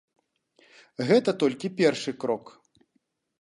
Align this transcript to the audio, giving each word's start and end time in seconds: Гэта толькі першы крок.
Гэта 1.09 1.35
толькі 1.43 1.71
першы 1.83 2.11
крок. 2.25 2.45